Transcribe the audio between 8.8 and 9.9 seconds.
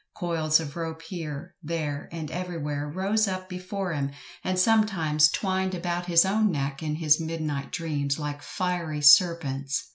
serpents.